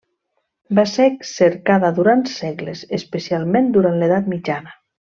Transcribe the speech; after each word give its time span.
Va 0.79 0.85
ser 0.91 1.05
cercada 1.33 1.93
durant 2.01 2.23
segles, 2.39 2.83
especialment 3.01 3.73
durant 3.79 4.01
l'Edat 4.03 4.35
Mitjana. 4.37 4.79